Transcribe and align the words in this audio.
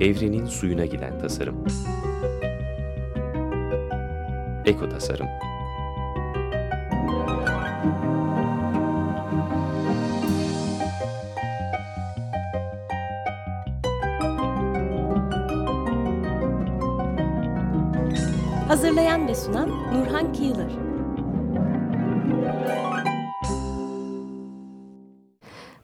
Evrenin 0.00 0.46
suyuna 0.46 0.84
giden 0.84 1.18
tasarım. 1.18 1.64
Eko 4.66 4.88
Tasarım 4.88 5.26
Hazırlayan 18.68 19.28
ve 19.28 19.34
sunan 19.34 19.68
Nurhan 19.68 20.32
Kıyılır. 20.32 20.72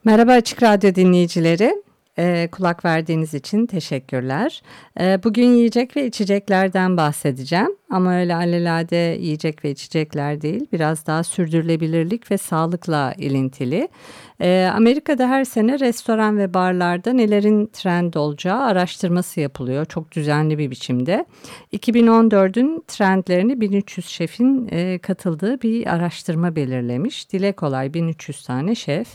Merhaba 0.05 0.33
Açık 0.33 0.62
Radyo 0.62 0.95
dinleyicileri. 0.95 1.84
E, 2.18 2.48
kulak 2.52 2.84
verdiğiniz 2.84 3.34
için 3.34 3.66
teşekkürler. 3.66 4.62
E, 5.00 5.20
bugün 5.24 5.46
yiyecek 5.46 5.96
ve 5.96 6.06
içeceklerden 6.06 6.96
bahsedeceğim. 6.96 7.77
Ama 7.91 8.16
öyle 8.16 8.34
alelade 8.34 8.96
yiyecek 8.96 9.64
ve 9.64 9.70
içecekler 9.70 10.41
değil. 10.41 10.66
Biraz 10.72 11.06
daha 11.06 11.24
sürdürülebilirlik 11.24 12.30
ve 12.30 12.38
sağlıkla 12.38 13.14
ilintili. 13.19 13.88
E, 14.41 14.70
Amerika'da 14.74 15.28
her 15.28 15.45
sene 15.45 15.80
restoran 15.80 16.38
ve 16.38 16.55
barlarda 16.55 17.12
nelerin 17.12 17.66
trend 17.66 18.14
olacağı 18.14 18.60
araştırması 18.60 19.41
yapılıyor. 19.41 19.84
Çok 19.84 20.12
düzenli 20.12 20.58
bir 20.58 20.70
biçimde. 20.70 21.24
2014'ün 21.72 22.84
trendlerini 22.88 23.60
1300 23.60 24.06
şefin 24.06 24.69
e, 24.70 24.98
katıldığı 24.98 25.62
bir 25.62 25.94
araştırma 25.94 26.56
belirlemiş. 26.56 27.33
Dile 27.33 27.52
kolay 27.52 27.94
1300 27.94 28.42
tane 28.42 28.74
şef. 28.74 29.08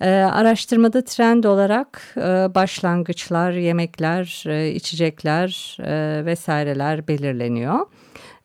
E, 0.00 0.10
araştırmada 0.10 1.04
trend 1.04 1.44
olarak 1.44 2.14
e, 2.16 2.54
başlangıçlar, 2.54 3.52
yemekler, 3.52 4.44
e, 4.46 4.70
içecekler 4.70 5.76
e, 5.80 6.24
vesaireler 6.24 7.08
belirleniyor. 7.08 7.86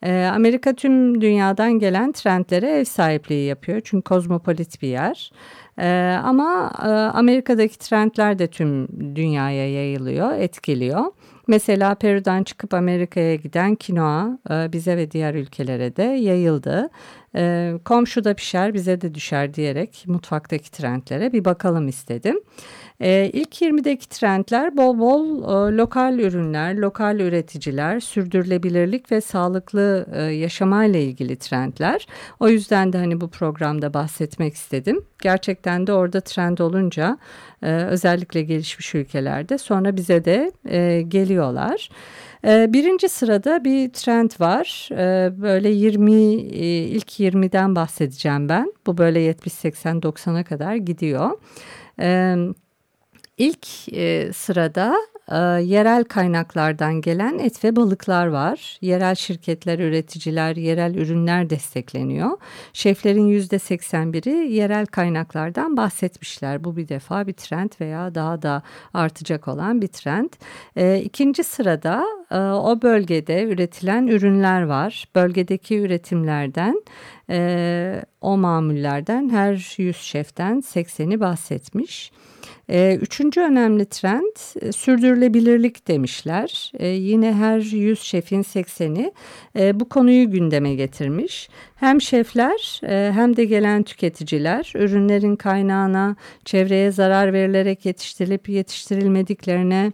E, 0.02 0.24
Amerika 0.24 0.74
tüm 0.74 1.20
dünyadan 1.20 1.72
gelen 1.72 2.12
trendlere 2.12 2.70
ev 2.70 2.84
sahipliği 2.84 3.46
yapıyor 3.46 3.80
çünkü 3.84 4.02
kozmopolit 4.02 4.82
bir 4.82 4.88
yer. 4.88 5.32
E, 5.78 6.18
ama 6.24 6.72
e, 6.82 6.88
Amerika'daki 7.18 7.78
trendler 7.78 8.38
de 8.38 8.46
tüm 8.46 8.88
dünyaya 9.16 9.72
yayılıyor, 9.72 10.32
etkiliyor. 10.32 11.04
Mesela 11.46 11.94
Peru'dan 11.94 12.42
çıkıp 12.42 12.74
Amerika'ya 12.74 13.34
giden 13.34 13.74
kinoa 13.74 14.38
e, 14.50 14.72
bize 14.72 14.96
ve 14.96 15.10
diğer 15.10 15.34
ülkelere 15.34 15.96
de 15.96 16.02
yayıldı. 16.02 16.90
E, 17.36 17.72
komşuda 17.84 18.34
pişer 18.34 18.74
bize 18.74 19.00
de 19.00 19.14
düşer 19.14 19.54
diyerek 19.54 20.04
mutfaktaki 20.06 20.70
trendlere 20.70 21.32
bir 21.32 21.44
bakalım 21.44 21.88
istedim. 21.88 22.40
E, 23.02 23.30
ilk 23.32 23.62
20'deki 23.62 24.08
trendler 24.08 24.76
bol 24.76 24.98
bol 24.98 25.42
e, 25.42 25.76
lokal 25.76 26.18
ürünler, 26.18 26.74
lokal 26.74 27.20
üreticiler, 27.20 28.00
sürdürülebilirlik 28.00 29.12
ve 29.12 29.20
sağlıklı 29.20 30.06
e, 30.14 30.22
yaşamayla 30.22 31.00
ilgili 31.00 31.36
trendler. 31.36 32.06
O 32.40 32.48
yüzden 32.48 32.92
de 32.92 32.98
hani 32.98 33.20
bu 33.20 33.28
programda 33.30 33.94
bahsetmek 33.94 34.54
istedim. 34.54 35.04
Gerçekten 35.22 35.86
de 35.86 35.92
orada 35.92 36.20
trend 36.20 36.58
olunca 36.58 37.18
e, 37.62 37.72
özellikle 37.72 38.42
gelişmiş 38.42 38.94
ülkelerde 38.94 39.58
sonra 39.58 39.96
bize 39.96 40.24
de 40.24 40.52
e, 40.68 41.02
geliyorlar. 41.02 41.88
E, 42.46 42.72
birinci 42.72 43.08
sırada 43.08 43.64
bir 43.64 43.92
trend 43.92 44.30
var. 44.40 44.88
E, 44.92 45.40
böyle 45.42 45.68
20 45.68 46.12
ilk 46.12 47.20
20'den 47.20 47.76
bahsedeceğim 47.76 48.48
ben. 48.48 48.72
Bu 48.86 48.98
böyle 48.98 49.20
70 49.20 49.52
80 49.52 50.00
90'a 50.00 50.44
kadar 50.44 50.74
gidiyor. 50.74 51.30
İlk 53.42 53.66
sırada 54.36 54.96
e, 55.28 55.36
yerel 55.62 56.04
kaynaklardan 56.04 57.00
gelen 57.00 57.38
et 57.38 57.64
ve 57.64 57.76
balıklar 57.76 58.26
var. 58.26 58.78
Yerel 58.80 59.14
şirketler, 59.14 59.78
üreticiler, 59.78 60.56
yerel 60.56 60.94
ürünler 60.94 61.50
destekleniyor. 61.50 62.30
Şeflerin 62.72 63.26
yüzde 63.26 63.56
81'i 63.56 64.52
yerel 64.52 64.86
kaynaklardan 64.86 65.76
bahsetmişler. 65.76 66.64
Bu 66.64 66.76
bir 66.76 66.88
defa 66.88 67.26
bir 67.26 67.32
trend 67.32 67.70
veya 67.80 68.14
daha 68.14 68.42
da 68.42 68.62
artacak 68.94 69.48
olan 69.48 69.82
bir 69.82 69.88
trend. 69.88 70.30
E, 70.76 71.00
ikinci 71.00 71.44
sırada 71.44 72.04
e, 72.32 72.38
o 72.38 72.82
bölgede 72.82 73.42
üretilen 73.42 74.06
ürünler 74.06 74.62
var. 74.62 75.04
Bölgedeki 75.14 75.78
üretimlerden 75.78 76.82
e, 77.30 78.04
o 78.20 78.36
mamullerden 78.36 79.28
her 79.28 79.74
100 79.78 79.96
şeften 79.96 80.60
80'i 80.60 81.20
bahsetmiş. 81.20 82.12
E, 82.68 82.98
üçüncü 83.02 83.40
önemli 83.40 83.86
trend 83.86 84.62
e, 84.62 84.72
sürdürülebilirlik 84.72 85.88
demişler. 85.88 86.72
Yine 86.80 87.32
her 87.34 87.58
100 87.58 88.00
şefin 88.00 88.42
80'i 88.42 89.12
e, 89.58 89.80
bu 89.80 89.88
konuyu 89.88 90.30
gündeme 90.30 90.74
getirmiş. 90.74 91.48
Hem 91.76 92.00
şefler 92.00 92.80
hem 93.12 93.36
de 93.36 93.44
gelen 93.44 93.82
tüketiciler 93.82 94.72
ürünlerin 94.76 95.36
kaynağına, 95.36 96.16
çevreye 96.44 96.92
zarar 96.92 97.32
verilerek 97.32 97.86
yetiştirilip 97.86 98.48
yetiştirilmediklerine 98.48 99.92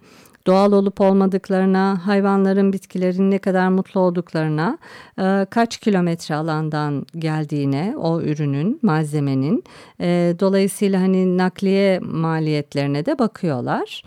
doğal 0.48 0.72
olup 0.72 1.00
olmadıklarına, 1.00 2.00
hayvanların, 2.06 2.72
bitkilerin 2.72 3.31
ne 3.31 3.38
kadar 3.38 3.69
mutlu 3.69 4.00
olduklarına, 4.00 4.78
e, 5.20 5.47
kaç 5.50 5.76
kilometre 5.76 6.34
alandan 6.34 7.06
geldiğine 7.19 7.94
o 7.97 8.20
ürünün, 8.20 8.78
malzemenin, 8.82 9.64
e, 10.00 10.34
dolayısıyla 10.41 11.00
hani 11.00 11.38
nakliye 11.38 11.98
maliyetlerine 11.98 13.06
de 13.06 13.19
bakıyorlar. 13.19 14.03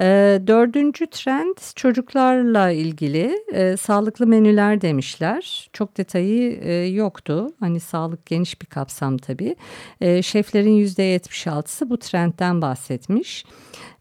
E, 0.00 0.40
dördüncü 0.46 1.06
trend 1.06 1.56
çocuklarla 1.74 2.70
ilgili 2.70 3.44
e, 3.52 3.76
sağlıklı 3.76 4.26
menüler 4.26 4.80
demişler. 4.80 5.70
Çok 5.72 5.96
detayı 5.96 6.60
e, 6.62 6.72
yoktu. 6.72 7.46
Hani 7.60 7.80
sağlık 7.80 8.26
geniş 8.26 8.60
bir 8.60 8.66
kapsam 8.66 9.18
tabii. 9.18 9.56
E, 10.00 10.22
şeflerin 10.22 10.72
yüzde 10.72 11.16
76'sı 11.16 11.90
bu 11.90 11.98
trendten 11.98 12.62
bahsetmiş. 12.62 13.44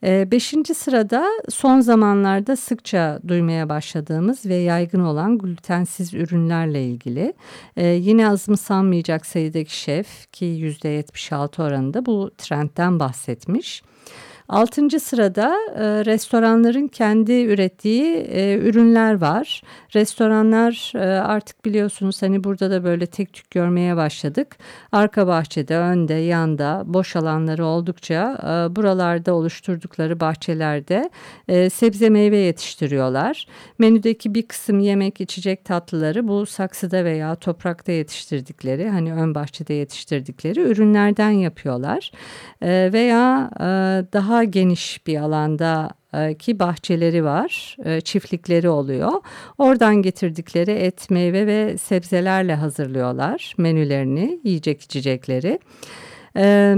E, 0.03 0.31
beşinci 0.31 0.73
sırada 0.73 1.27
son 1.49 1.79
zamanlarda 1.79 2.55
sıkça 2.55 3.19
duymaya 3.27 3.69
başladığımız 3.69 4.45
ve 4.45 4.55
yaygın 4.55 4.99
olan 4.99 5.37
glutensiz 5.37 6.13
ürünlerle 6.13 6.85
ilgili. 6.85 7.33
E, 7.77 7.87
yine 7.87 8.29
azımsanmayacak 8.29 9.25
sayıdaki 9.25 9.79
şef 9.79 10.31
ki 10.31 10.45
yüzde 10.45 10.89
76 10.89 11.63
oranında 11.63 12.05
bu 12.05 12.31
trendten 12.37 12.99
bahsetmiş. 12.99 13.83
Altıncı 14.51 14.99
sırada 14.99 15.55
e, 15.75 16.05
restoranların 16.05 16.87
kendi 16.87 17.31
ürettiği 17.31 18.15
e, 18.15 18.57
ürünler 18.57 19.21
var. 19.21 19.61
Restoranlar 19.95 20.91
e, 20.95 20.99
artık 21.19 21.65
biliyorsunuz 21.65 22.21
hani 22.21 22.43
burada 22.43 22.71
da 22.71 22.83
böyle 22.83 23.05
tek 23.05 23.33
tük 23.33 23.51
görmeye 23.51 23.95
başladık. 23.95 24.57
Arka 24.91 25.27
bahçede, 25.27 25.77
önde, 25.77 26.13
yanda 26.13 26.83
boş 26.85 27.15
alanları 27.15 27.65
oldukça 27.65 28.37
e, 28.43 28.75
buralarda 28.75 29.33
oluşturdukları 29.33 30.19
bahçelerde 30.19 31.09
e, 31.47 31.69
sebze 31.69 32.09
meyve 32.09 32.37
yetiştiriyorlar. 32.37 33.47
Menüdeki 33.79 34.35
bir 34.35 34.43
kısım 34.43 34.79
yemek, 34.79 35.21
içecek 35.21 35.65
tatlıları 35.65 36.27
bu 36.27 36.45
saksıda 36.45 37.05
veya 37.05 37.35
toprakta 37.35 37.91
yetiştirdikleri 37.91 38.89
hani 38.89 39.13
ön 39.13 39.35
bahçede 39.35 39.73
yetiştirdikleri 39.73 40.59
ürünlerden 40.59 41.31
yapıyorlar. 41.31 42.11
E, 42.61 42.89
veya 42.93 43.49
e, 43.59 43.65
daha 44.13 44.40
geniş 44.43 45.07
bir 45.07 45.17
alanda 45.17 45.89
e, 46.13 46.33
ki 46.37 46.59
bahçeleri 46.59 47.23
var, 47.23 47.77
e, 47.85 48.01
çiftlikleri 48.01 48.69
oluyor. 48.69 49.11
Oradan 49.57 49.95
getirdikleri 49.95 50.71
et, 50.71 51.09
meyve 51.09 51.47
ve 51.47 51.77
sebzelerle 51.77 52.55
hazırlıyorlar 52.55 53.53
menülerini, 53.57 54.39
yiyecek 54.43 54.81
içecekleri. 54.81 55.59
E, 56.37 56.75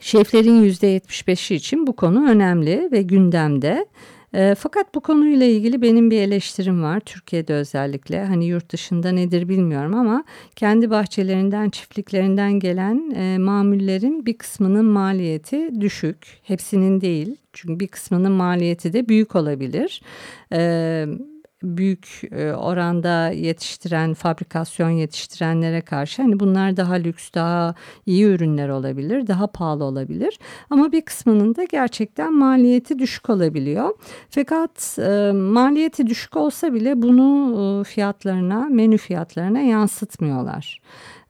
şeflerin 0.00 0.64
%75'i 0.64 1.56
için 1.56 1.86
bu 1.86 1.96
konu 1.96 2.30
önemli 2.30 2.88
ve 2.92 3.02
gündemde. 3.02 3.86
E, 4.34 4.54
fakat 4.58 4.94
bu 4.94 5.00
konuyla 5.00 5.46
ilgili 5.46 5.82
benim 5.82 6.10
bir 6.10 6.20
eleştirim 6.20 6.82
var. 6.82 7.00
Türkiye'de 7.00 7.54
özellikle 7.54 8.24
hani 8.24 8.46
yurt 8.46 8.72
dışında 8.72 9.12
nedir 9.12 9.48
bilmiyorum 9.48 9.94
ama 9.94 10.24
kendi 10.56 10.90
bahçelerinden, 10.90 11.70
çiftliklerinden 11.70 12.52
gelen 12.52 13.10
e, 13.16 13.38
mamullerin 13.38 14.26
bir 14.26 14.38
kısmının 14.38 14.84
maliyeti 14.84 15.80
düşük. 15.80 16.38
Hepsinin 16.42 17.00
değil. 17.00 17.36
Çünkü 17.52 17.80
bir 17.80 17.88
kısmının 17.88 18.32
maliyeti 18.32 18.92
de 18.92 19.08
büyük 19.08 19.36
olabilir. 19.36 20.02
Evet 20.50 21.33
büyük 21.64 22.22
e, 22.32 22.52
oranda 22.52 23.30
yetiştiren, 23.30 24.14
fabrikasyon 24.14 24.90
yetiştirenlere 24.90 25.80
karşı 25.80 26.22
hani 26.22 26.40
bunlar 26.40 26.76
daha 26.76 26.94
lüks, 26.94 27.34
daha 27.34 27.74
iyi 28.06 28.24
ürünler 28.24 28.68
olabilir, 28.68 29.26
daha 29.26 29.46
pahalı 29.46 29.84
olabilir. 29.84 30.38
Ama 30.70 30.92
bir 30.92 31.00
kısmının 31.00 31.54
da 31.54 31.64
gerçekten 31.64 32.34
maliyeti 32.34 32.98
düşük 32.98 33.30
olabiliyor. 33.30 33.90
Fakat 34.30 34.98
e, 34.98 35.32
maliyeti 35.32 36.06
düşük 36.06 36.36
olsa 36.36 36.74
bile 36.74 37.02
bunu 37.02 37.80
e, 37.80 37.84
fiyatlarına, 37.84 38.68
menü 38.70 38.96
fiyatlarına 38.98 39.60
yansıtmıyorlar. 39.60 40.80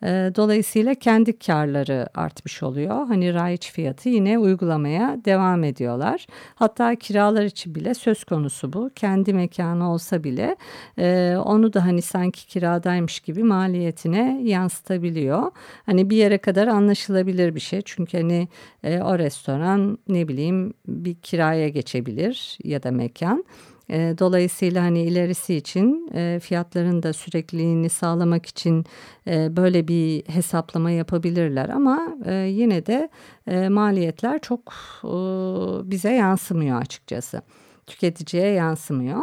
E, 0.04 0.32
dolayısıyla 0.36 0.94
kendi 0.94 1.38
karları 1.38 2.06
artmış 2.14 2.62
oluyor. 2.62 3.06
Hani 3.06 3.34
raiç 3.34 3.72
fiyatı 3.72 4.08
yine 4.08 4.38
uygulamaya 4.38 5.18
devam 5.24 5.64
ediyorlar. 5.64 6.26
Hatta 6.54 6.94
kiralar 6.94 7.44
için 7.44 7.74
bile 7.74 7.94
söz 7.94 8.24
konusu 8.24 8.72
bu. 8.72 8.90
Kendi 8.94 9.32
mekanı 9.32 9.92
olsa 9.92 10.24
bile 10.24 10.56
e, 10.98 11.36
onu 11.44 11.72
da 11.72 11.84
hani 11.84 12.02
sanki 12.02 12.46
kiradaymış 12.46 13.20
gibi 13.20 13.42
maliyetine 13.42 14.40
yansıtabiliyor. 14.44 15.50
Hani 15.86 16.10
bir 16.10 16.16
yere 16.16 16.38
kadar 16.38 16.66
anlaşılabilir 16.66 17.54
bir 17.54 17.60
şey. 17.60 17.82
Çünkü 17.84 18.18
hani 18.18 18.48
e, 18.82 19.00
o 19.00 19.18
restoran 19.18 19.98
ne 20.08 20.28
bileyim 20.28 20.74
bir 20.88 21.14
kiraya 21.14 21.68
geçebilir 21.68 22.58
ya 22.64 22.82
da 22.82 22.90
mekan. 22.90 23.44
E, 23.90 24.14
dolayısıyla 24.18 24.82
hani 24.82 25.02
ilerisi 25.02 25.54
için 25.54 26.10
e, 26.14 26.40
fiyatların 26.42 27.02
da 27.02 27.12
sürekliliğini 27.12 27.88
sağlamak 27.88 28.46
için 28.46 28.84
e, 29.26 29.56
böyle 29.56 29.88
bir 29.88 30.22
hesaplama 30.28 30.90
yapabilirler 30.90 31.68
ama 31.68 32.16
e, 32.26 32.34
yine 32.34 32.86
de 32.86 33.08
maliyetler 33.68 34.40
çok 34.40 34.72
bize 35.90 36.12
yansımıyor 36.12 36.80
açıkçası. 36.80 37.42
Tüketiciye 37.86 38.46
yansımıyor. 38.46 39.22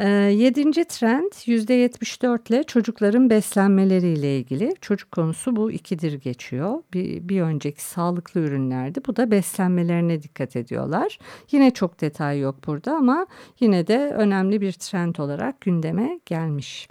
E, 0.00 0.08
yedinci 0.08 0.84
trend 0.84 1.32
%74 1.32 2.48
ile 2.48 2.62
çocukların 2.62 3.30
beslenmeleriyle 3.30 4.38
ilgili. 4.38 4.74
Çocuk 4.80 5.12
konusu 5.12 5.56
bu 5.56 5.72
ikidir 5.72 6.12
geçiyor. 6.12 6.82
Bir, 6.94 7.28
bir 7.28 7.40
önceki 7.40 7.82
sağlıklı 7.82 8.40
ürünlerdi. 8.40 9.00
Bu 9.06 9.16
da 9.16 9.30
beslenmelerine 9.30 10.22
dikkat 10.22 10.56
ediyorlar. 10.56 11.18
Yine 11.52 11.70
çok 11.70 12.00
detay 12.00 12.40
yok 12.40 12.56
burada 12.66 12.96
ama 12.96 13.26
yine 13.60 13.86
de 13.86 13.98
önemli 13.98 14.60
bir 14.60 14.72
trend 14.72 15.16
olarak 15.16 15.60
gündeme 15.60 16.20
gelmiş. 16.26 16.88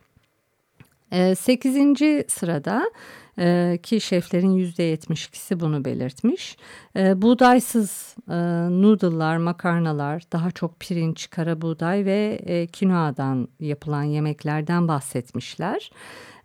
E, 1.11 1.35
sekizinci 1.35 2.25
sırada 2.27 2.91
e, 3.39 3.79
ki 3.83 4.01
şeflerin 4.01 4.57
%72'si 4.57 5.59
bunu 5.59 5.85
belirtmiş. 5.85 6.57
E, 6.95 7.21
buğdaysız 7.21 8.15
e, 8.29 8.35
noodle'lar, 8.81 9.37
makarnalar, 9.37 10.23
daha 10.33 10.51
çok 10.51 10.79
pirinç, 10.79 11.29
kara 11.29 11.61
buğday 11.61 12.05
ve 12.05 12.39
e, 12.45 12.67
kinoadan 12.67 13.47
yapılan 13.59 14.03
yemeklerden 14.03 14.87
bahsetmişler. 14.87 15.89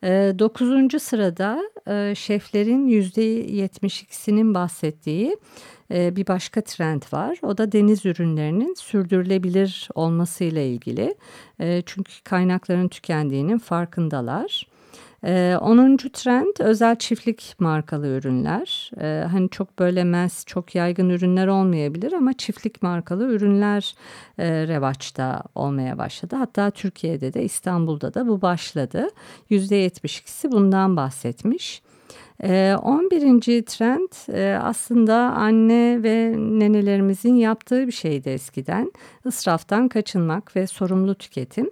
E, 0.05 0.35
dokuzuncu 0.39 1.01
sırada 1.01 1.63
e, 1.89 2.15
şeflerin 2.15 2.89
%72'sinin 2.89 4.55
bahsettiği 4.55 5.37
e, 5.95 6.17
bir 6.17 6.27
başka 6.27 6.61
trend 6.61 7.03
var. 7.13 7.39
O 7.43 7.59
da 7.59 7.73
deniz 7.73 8.07
ürünlerinin 8.07 8.75
sürdürülebilir 8.75 9.89
olmasıyla 9.95 10.63
ilgili. 10.63 11.15
Çünkü 11.87 12.23
kaynakların 12.25 12.89
tükendiğinin 12.89 13.59
farkındalar. 13.59 14.74
Ee, 15.27 15.57
10. 15.61 15.97
trend 15.97 16.57
özel 16.59 16.97
çiftlik 16.97 17.55
markalı 17.59 18.07
ürünler. 18.07 18.91
Ee, 19.01 19.25
hani 19.31 19.51
çok 19.51 19.79
böyle 19.79 20.05
mass, 20.05 20.45
çok 20.47 20.75
yaygın 20.75 21.09
ürünler 21.11 21.47
olmayabilir 21.47 22.13
ama 22.13 22.33
çiftlik 22.33 22.83
markalı 22.83 23.25
ürünler 23.25 23.95
e, 24.39 24.69
revaçta 24.69 25.43
olmaya 25.55 25.99
başladı. 25.99 26.37
Hatta 26.37 26.71
Türkiye'de 26.71 27.35
de 27.35 27.45
İstanbul'da 27.45 28.15
da 28.15 28.29
bu 28.29 28.43
başladı. 28.43 29.09
%72'si 29.51 30.53
bundan 30.53 30.97
bahsetmiş. 30.97 31.83
11. 32.43 33.49
Ee, 33.49 33.65
trend 33.65 34.35
e, 34.35 34.59
aslında 34.63 35.15
anne 35.17 36.03
ve 36.03 36.35
nenelerimizin 36.37 37.35
yaptığı 37.35 37.87
bir 37.87 37.93
şeydi 37.93 38.29
eskiden. 38.29 38.93
Israftan 39.27 39.89
kaçınmak 39.89 40.57
ve 40.57 40.67
sorumlu 40.67 41.15
tüketim. 41.15 41.71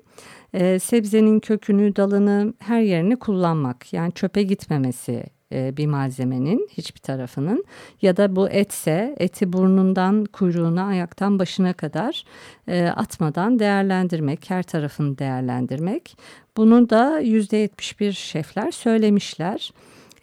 Ee, 0.54 0.78
sebzenin 0.78 1.40
kökünü, 1.40 1.96
dalını, 1.96 2.54
her 2.58 2.80
yerini 2.80 3.18
kullanmak. 3.18 3.92
Yani 3.92 4.12
çöpe 4.12 4.42
gitmemesi 4.42 5.24
e, 5.52 5.76
bir 5.76 5.86
malzemenin 5.86 6.68
hiçbir 6.72 7.00
tarafının 7.00 7.64
ya 8.02 8.16
da 8.16 8.36
bu 8.36 8.48
etse 8.48 9.14
eti 9.18 9.52
burnundan 9.52 10.24
kuyruğuna 10.24 10.84
ayaktan 10.84 11.38
başına 11.38 11.72
kadar 11.72 12.24
e, 12.68 12.86
atmadan 12.86 13.58
değerlendirmek 13.58 14.50
her 14.50 14.62
tarafını 14.62 15.18
değerlendirmek 15.18 16.16
bunu 16.56 16.90
da 16.90 17.22
%71 17.22 18.12
şefler 18.12 18.70
söylemişler. 18.70 19.72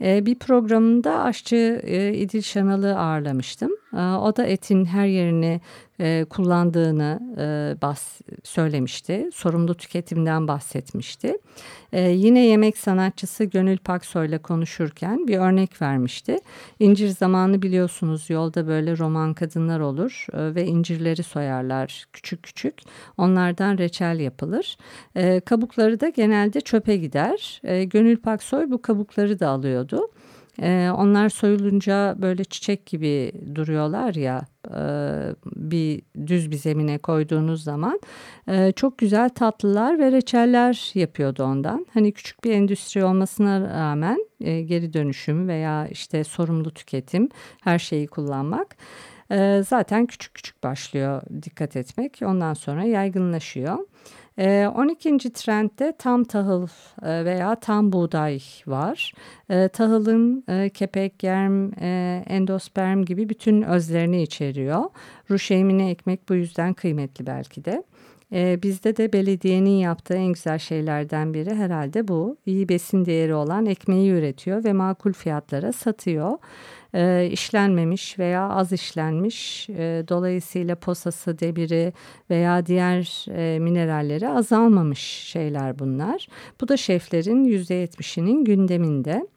E, 0.01 0.25
bir 0.25 0.35
programında 0.35 1.23
aşçı 1.23 1.81
e, 1.83 2.13
İdil 2.13 2.41
Şanalı 2.41 2.99
ağırlamıştım. 2.99 3.71
O 3.93 4.33
da 4.35 4.45
etin 4.45 4.85
her 4.85 5.05
yerini 5.05 5.61
e, 5.99 6.25
kullandığını 6.29 7.19
e, 7.37 7.81
bahs 7.81 8.21
söylemişti. 8.43 9.29
Sorumlu 9.33 9.75
tüketimden 9.75 10.47
bahsetmişti. 10.47 11.37
E, 11.93 12.01
yine 12.09 12.45
yemek 12.45 12.77
sanatçısı 12.77 13.43
Gönül 13.43 13.77
Paksoy 13.77 14.27
ile 14.27 14.37
konuşurken 14.37 15.27
bir 15.27 15.37
örnek 15.37 15.81
vermişti. 15.81 16.37
İncir 16.79 17.07
zamanı 17.07 17.61
biliyorsunuz 17.61 18.29
yolda 18.29 18.67
böyle 18.67 18.97
roman 18.97 19.33
kadınlar 19.33 19.79
olur 19.79 20.27
ve 20.33 20.65
incirleri 20.65 21.23
soyarlar 21.23 22.05
küçük 22.13 22.43
küçük. 22.43 22.75
Onlardan 23.17 23.77
reçel 23.77 24.19
yapılır. 24.19 24.77
Kabukları 25.45 25.99
da 25.99 26.09
genelde 26.09 26.61
çöpe 26.61 26.97
gider. 26.97 27.61
Gönül 27.83 28.17
Paksoy 28.17 28.71
bu 28.71 28.81
kabukları 28.81 29.39
da 29.39 29.47
alıyordu. 29.47 30.08
Ee, 30.61 30.89
onlar 30.97 31.29
soyulunca 31.29 32.15
böyle 32.17 32.43
çiçek 32.43 32.85
gibi 32.85 33.31
duruyorlar 33.55 34.15
ya 34.15 34.45
e, 34.67 34.81
bir 35.45 36.01
düz 36.27 36.51
bir 36.51 36.55
zemine 36.55 36.97
koyduğunuz 36.97 37.63
zaman 37.63 37.99
e, 38.47 38.71
çok 38.71 38.97
güzel 38.97 39.29
tatlılar 39.29 39.99
ve 39.99 40.11
reçeller 40.11 40.91
yapıyordu 40.93 41.43
ondan. 41.43 41.85
Hani 41.93 42.11
küçük 42.11 42.43
bir 42.43 42.51
endüstri 42.51 43.03
olmasına 43.03 43.61
rağmen 43.61 44.25
e, 44.41 44.61
geri 44.61 44.93
dönüşüm 44.93 45.47
veya 45.47 45.87
işte 45.87 46.23
sorumlu 46.23 46.71
tüketim 46.71 47.29
her 47.61 47.79
şeyi 47.79 48.07
kullanmak 48.07 48.75
e, 49.31 49.61
zaten 49.67 50.05
küçük 50.05 50.33
küçük 50.33 50.63
başlıyor 50.63 51.21
dikkat 51.43 51.75
etmek 51.75 52.19
ondan 52.25 52.53
sonra 52.53 52.83
yaygınlaşıyor. 52.83 53.77
12. 54.39 55.09
Ee, 55.09 55.17
trendde 55.17 55.93
tam 55.97 56.23
tahıl 56.23 56.67
e, 57.03 57.25
veya 57.25 57.55
tam 57.55 57.91
buğday 57.91 58.39
var. 58.67 59.13
Ee, 59.49 59.67
tahılın 59.67 60.43
e, 60.49 60.69
kepek, 60.69 61.19
germ, 61.19 61.71
e, 61.81 62.23
endosperm 62.27 63.05
gibi 63.05 63.29
bütün 63.29 63.61
özlerini 63.61 64.21
içeriyor. 64.21 64.83
Ruş 65.29 65.51
emine 65.51 65.89
ekmek 65.89 66.29
bu 66.29 66.35
yüzden 66.35 66.73
kıymetli 66.73 67.27
belki 67.27 67.65
de. 67.65 67.83
Ee, 68.33 68.59
bizde 68.63 68.97
de 68.97 69.13
belediyenin 69.13 69.77
yaptığı 69.77 70.13
en 70.13 70.33
güzel 70.33 70.59
şeylerden 70.59 71.33
biri 71.33 71.55
herhalde 71.55 72.07
bu. 72.07 72.37
İyi 72.45 72.69
besin 72.69 73.05
değeri 73.05 73.33
olan 73.33 73.65
ekmeği 73.65 74.11
üretiyor 74.11 74.63
ve 74.63 74.73
makul 74.73 75.13
fiyatlara 75.13 75.73
satıyor 75.73 76.37
e, 76.93 77.29
işlenmemiş 77.31 78.19
veya 78.19 78.49
az 78.49 78.71
işlenmiş 78.71 79.69
e, 79.69 80.03
dolayısıyla 80.07 80.75
posası, 80.75 81.39
debiri 81.39 81.93
veya 82.29 82.65
diğer 82.65 83.25
e, 83.35 83.59
mineralleri 83.59 84.29
azalmamış 84.29 84.99
şeyler 84.99 85.79
bunlar. 85.79 86.27
Bu 86.61 86.67
da 86.67 86.77
şeflerin 86.77 87.45
%70'inin 87.45 88.45
gündeminde. 88.45 89.27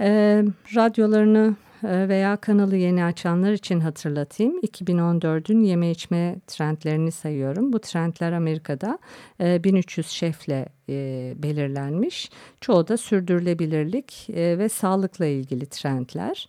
E, 0.00 0.42
radyolarını 0.74 1.56
veya 1.82 2.36
kanalı 2.36 2.76
yeni 2.76 3.04
açanlar 3.04 3.52
için 3.52 3.80
hatırlatayım. 3.80 4.60
2014'ün 4.60 5.60
yeme 5.60 5.90
içme 5.90 6.36
trendlerini 6.46 7.12
sayıyorum. 7.12 7.72
Bu 7.72 7.78
trendler 7.78 8.32
Amerika'da 8.32 8.98
1300 9.40 10.06
e, 10.06 10.10
şefle 10.10 10.66
e, 10.88 11.34
belirlenmiş. 11.36 12.30
Çoğu 12.60 12.88
da 12.88 12.96
sürdürülebilirlik 12.96 14.26
ve 14.30 14.68
sağlıkla 14.68 15.26
ilgili 15.26 15.66
trendler. 15.66 16.48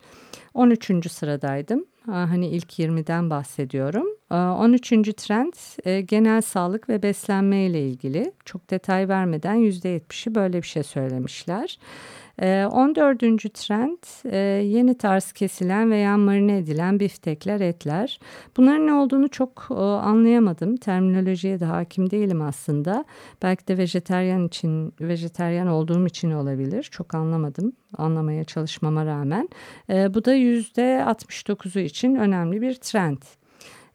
13. 0.53 1.11
sıradaydım. 1.11 1.85
Hani 2.05 2.47
ilk 2.47 2.79
20'den 2.79 3.29
bahsediyorum. 3.29 4.07
13. 4.31 4.89
trend 5.17 5.53
genel 6.07 6.41
sağlık 6.41 6.89
ve 6.89 7.03
beslenme 7.03 7.65
ile 7.65 7.87
ilgili. 7.87 8.33
Çok 8.45 8.69
detay 8.69 9.09
vermeden 9.09 9.55
%70'i 9.55 10.35
böyle 10.35 10.61
bir 10.61 10.67
şey 10.67 10.83
söylemişler. 10.83 11.79
14. 12.39 13.23
Ee, 13.23 13.49
trend 13.49 13.97
e, 14.25 14.37
yeni 14.65 14.97
tarz 14.97 15.31
kesilen 15.31 15.91
veya 15.91 16.17
marine 16.17 16.57
edilen 16.57 16.99
biftekler, 16.99 17.59
etler. 17.59 18.19
Bunların 18.57 18.87
ne 18.87 18.93
olduğunu 18.93 19.29
çok 19.29 19.67
e, 19.71 19.73
anlayamadım. 19.73 20.77
Terminolojiye 20.77 21.59
de 21.59 21.65
hakim 21.65 22.11
değilim 22.11 22.41
aslında. 22.41 23.05
Belki 23.41 23.67
de 23.67 23.77
vejeteryan 23.77 24.47
için, 24.47 24.93
vejeteryan 25.01 25.67
olduğum 25.67 26.05
için 26.07 26.31
olabilir. 26.31 26.83
Çok 26.83 27.15
anlamadım. 27.15 27.73
Anlamaya 27.97 28.43
çalışmama 28.43 29.05
rağmen. 29.05 29.49
E, 29.89 30.13
bu 30.13 30.25
da 30.25 30.35
%69'u 30.35 31.79
için 31.79 32.15
önemli 32.15 32.61
bir 32.61 32.75
trend. 32.75 33.21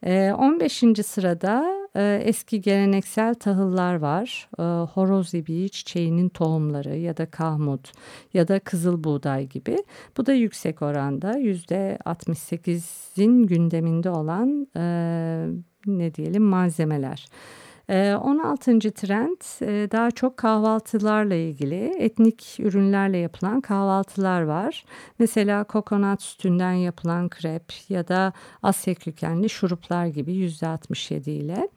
15. 0.05 0.83
sırada 1.05 1.84
ee, 1.95 2.21
eski 2.23 2.61
geleneksel 2.61 3.35
tahıllar 3.35 3.95
var. 3.95 4.49
Ee, 4.59 4.63
horoz 4.63 5.33
ibiği 5.33 5.69
çiçeğinin 5.69 6.29
tohumları 6.29 6.97
ya 6.97 7.17
da 7.17 7.25
kahmut 7.25 7.91
ya 8.33 8.47
da 8.47 8.59
kızıl 8.59 9.03
buğday 9.03 9.47
gibi. 9.47 9.77
Bu 10.17 10.25
da 10.25 10.33
yüksek 10.33 10.81
oranda 10.81 11.37
yüzde 11.37 11.97
68'in 12.05 13.43
gündeminde 13.43 14.09
olan 14.09 14.67
e, 14.77 14.83
ne 15.85 16.15
diyelim 16.15 16.43
malzemeler. 16.43 17.25
16. 17.89 18.71
Ee, 18.71 18.91
trend 18.91 19.61
e, 19.61 19.91
daha 19.91 20.11
çok 20.11 20.37
kahvaltılarla 20.37 21.35
ilgili 21.35 21.93
etnik 21.99 22.57
ürünlerle 22.59 23.17
yapılan 23.17 23.61
kahvaltılar 23.61 24.41
var. 24.41 24.85
Mesela 25.19 25.63
kokonat 25.63 26.21
sütünden 26.21 26.73
yapılan 26.73 27.29
krep 27.29 27.73
ya 27.89 28.07
da 28.07 28.33
Asya 28.63 28.95
kökenli 28.95 29.49
şuruplar 29.49 30.05
gibi 30.05 30.31
%67 30.33 31.29
ile. 31.29 31.69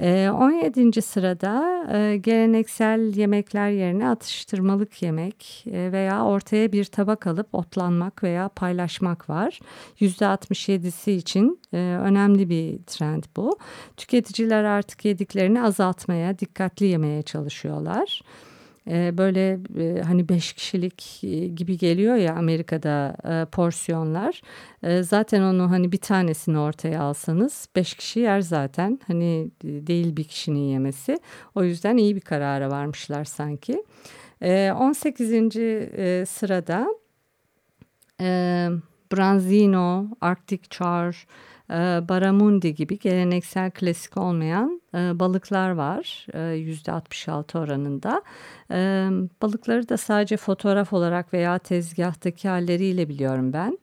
17. 0.00 0.98
Ee, 0.98 1.02
sırada 1.02 1.84
e, 1.98 2.16
geleneksel 2.16 3.16
yemekler 3.16 3.70
yerine 3.70 4.08
atıştırmalık 4.08 5.02
yemek 5.02 5.64
e, 5.66 5.92
veya 5.92 6.24
ortaya 6.24 6.72
bir 6.72 6.84
tabak 6.84 7.26
alıp 7.26 7.54
otlanmak 7.54 8.22
veya 8.22 8.48
paylaşmak 8.48 9.30
var. 9.30 9.58
%67'si 10.00 11.10
için 11.10 11.60
e, 11.72 11.76
önemli 11.78 12.48
bir 12.48 12.78
trend 12.86 13.24
bu. 13.36 13.58
Tüketiciler 13.96 14.64
artık 14.64 15.04
yediklerini 15.04 15.62
azaltmaya, 15.62 16.38
dikkatli 16.38 16.86
yemeye 16.86 17.22
çalışıyorlar. 17.22 18.22
Ee, 18.88 19.18
böyle 19.18 19.58
e, 19.78 20.02
hani 20.02 20.28
beş 20.28 20.52
kişilik 20.52 21.24
e, 21.24 21.46
gibi 21.46 21.78
geliyor 21.78 22.16
ya 22.16 22.34
Amerika'da 22.34 23.16
e, 23.24 23.44
porsiyonlar. 23.44 24.42
zaten 25.02 25.42
onu 25.42 25.70
hani 25.70 25.92
bir 25.92 25.98
tanesini 25.98 26.58
ortaya 26.58 27.02
alsanız 27.02 27.68
beş 27.76 27.94
kişi 27.94 28.20
yer 28.20 28.40
zaten. 28.40 29.00
Hani 29.06 29.50
değil 29.62 30.16
bir 30.16 30.24
kişinin 30.24 30.68
yemesi. 30.68 31.18
O 31.54 31.64
yüzden 31.64 31.96
iyi 31.96 32.16
bir 32.16 32.20
karara 32.20 32.70
varmışlar 32.70 33.24
sanki. 33.24 33.84
18. 34.42 36.28
sırada 36.28 36.86
Branzino, 39.12 40.06
Arctic 40.20 40.62
Char, 40.70 41.10
e, 41.10 41.59
Baramundi 42.08 42.74
gibi 42.74 42.98
geleneksel 42.98 43.70
klasik 43.70 44.16
olmayan 44.16 44.80
e, 44.94 45.18
balıklar 45.18 45.70
var 45.70 46.26
e, 46.32 46.54
yüzde 46.54 46.92
66 46.92 47.58
oranında. 47.58 48.22
Balıkları 49.42 49.88
da 49.88 49.96
sadece 49.96 50.36
fotoğraf 50.36 50.92
olarak 50.92 51.34
veya 51.34 51.58
tezgahtaki 51.58 52.48
halleriyle 52.48 53.08
biliyorum 53.08 53.52
ben. 53.52 53.78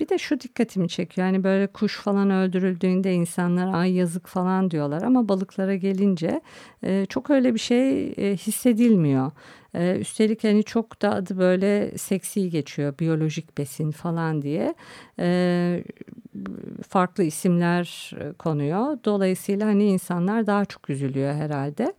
bir 0.00 0.08
de 0.08 0.18
şu 0.18 0.40
dikkatimi 0.40 0.88
çekiyor. 0.88 1.26
Yani 1.26 1.44
böyle 1.44 1.66
kuş 1.66 1.96
falan 1.96 2.30
öldürüldüğünde 2.30 3.12
insanlar 3.12 3.74
ay 3.74 3.92
yazık 3.92 4.26
falan 4.26 4.70
diyorlar 4.70 5.02
ama 5.02 5.28
balıklara 5.28 5.74
gelince 5.74 6.40
çok 7.08 7.30
öyle 7.30 7.54
bir 7.54 7.58
şey 7.58 8.14
hissedilmiyor. 8.36 9.32
Üstelik 9.74 10.44
hani 10.44 10.64
çok 10.64 11.02
da 11.02 11.14
adı 11.14 11.38
böyle 11.38 11.98
seksi 11.98 12.50
geçiyor 12.50 12.98
biyolojik 12.98 13.58
besin 13.58 13.90
falan 13.90 14.42
diye 14.42 14.74
farklı 16.88 17.24
isimler 17.24 18.10
e, 18.20 18.32
konuyor. 18.32 18.98
Dolayısıyla 19.04 19.66
hani 19.66 19.84
insanlar 19.84 20.46
daha 20.46 20.64
çok 20.64 20.90
üzülüyor 20.90 21.34
herhalde. 21.34 21.94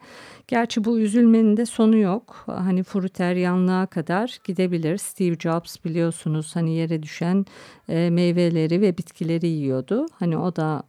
Gerçi 0.48 0.84
bu 0.84 1.00
üzülmenin 1.00 1.58
de 1.58 1.66
sonu 1.66 1.98
yok. 1.98 2.44
Hani 2.46 2.84
fruteryanlığa 2.84 3.86
kadar 3.86 4.40
gidebilir. 4.44 4.98
Steve 4.98 5.36
Jobs 5.40 5.76
biliyorsunuz 5.86 6.56
hani 6.56 6.74
yere 6.74 7.04
düşen 7.04 7.46
e, 7.90 8.10
meyveleri 8.10 8.82
ve 8.82 8.98
bitkileri 8.98 9.48
yiyordu. 9.48 10.06
Hani 10.20 10.38
o 10.38 10.56
da 10.56 10.84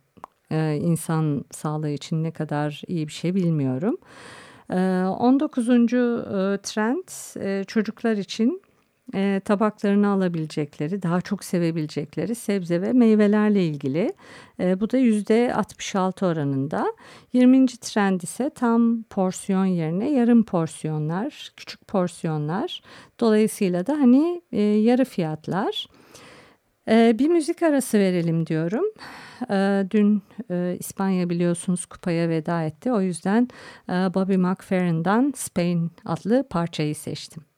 e, 0.51 0.77
insan 0.83 1.45
sağlığı 1.51 1.91
için 1.91 2.23
ne 2.23 2.31
kadar 2.31 2.83
iyi 2.87 3.09
bir 3.09 3.13
şey 3.13 3.35
bilmiyorum. 3.35 3.97
19. 4.73 5.67
trend 6.63 7.09
çocuklar 7.67 8.17
için 8.17 8.63
e, 9.15 9.41
tabaklarını 9.45 10.09
alabilecekleri, 10.09 11.03
daha 11.03 11.21
çok 11.21 11.45
sevebilecekleri 11.45 12.35
sebze 12.35 12.83
ve 12.83 12.93
meyvelerle 12.93 13.67
ilgili. 13.67 14.13
E, 14.61 14.81
bu 14.81 14.91
da 14.91 14.99
yüzde 14.99 15.55
66 15.55 16.27
oranında. 16.27 16.87
20. 17.33 17.67
trend 17.67 18.21
ise 18.21 18.51
tam 18.55 19.03
porsiyon 19.03 19.65
yerine 19.65 20.11
yarım 20.11 20.43
porsiyonlar, 20.43 21.53
küçük 21.57 21.89
porsiyonlar. 21.89 22.83
Dolayısıyla 23.21 23.87
da 23.87 23.93
hani 23.93 24.43
e, 24.53 24.63
yarı 24.63 25.05
fiyatlar. 25.05 25.87
E, 26.89 27.19
bir 27.19 27.29
müzik 27.29 27.63
arası 27.63 27.99
verelim 27.99 28.47
diyorum. 28.47 28.85
E, 29.51 29.87
dün 29.91 30.23
e, 30.51 30.77
İspanya 30.81 31.31
biliyorsunuz 31.31 31.87
kupaya 31.87 32.29
veda 32.29 32.63
etti. 32.63 32.93
O 32.93 33.01
yüzden 33.01 33.49
e, 33.89 33.93
Bobby 33.93 34.37
McFerrin'dan 34.37 35.33
Spain 35.37 35.91
adlı 36.05 36.49
parçayı 36.51 36.95
seçtim. 36.95 37.52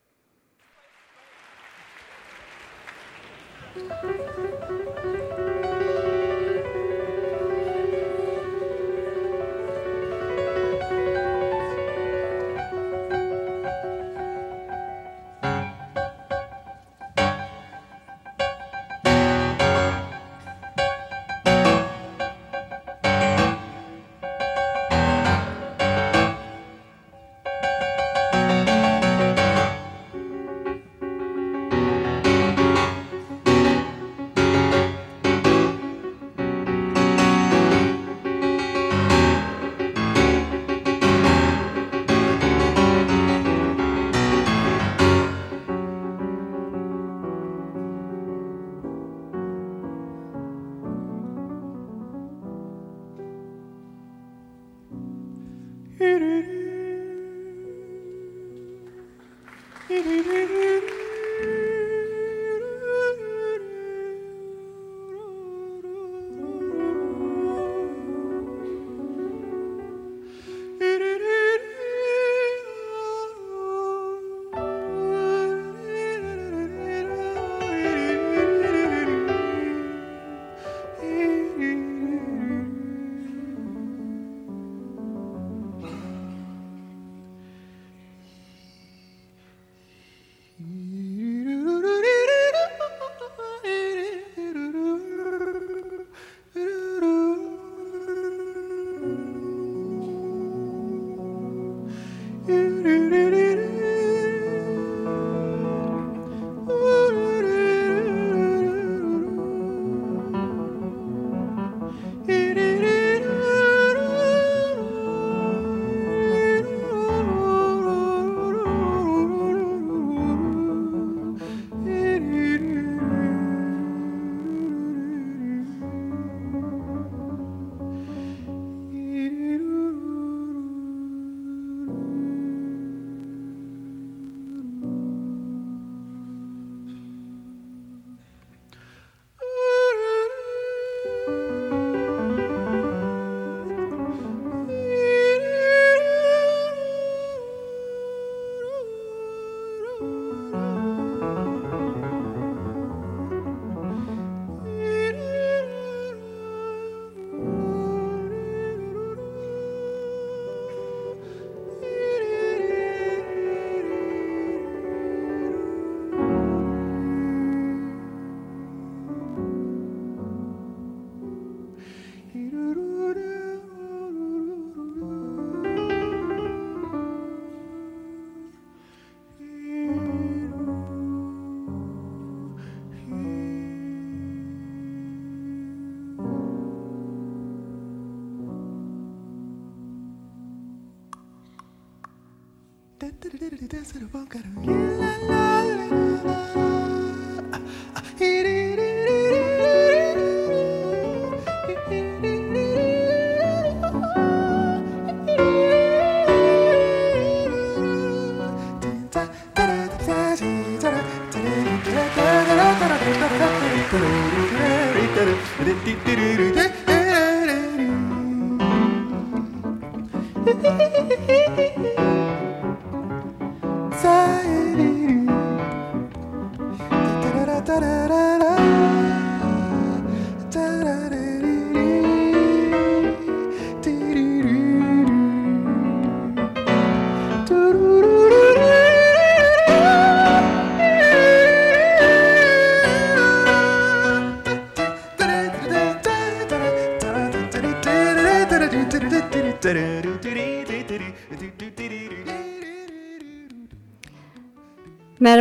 i 193.85 193.87
said 193.87 194.01
dance 194.01 194.01
in 194.01 194.03
a 194.03 194.65
bunker. 194.65 194.74